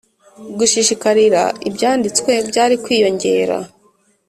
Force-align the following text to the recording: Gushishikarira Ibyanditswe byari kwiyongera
Gushishikarira 0.57 1.43
Ibyanditswe 1.67 2.31
byari 2.49 2.75
kwiyongera 2.83 3.57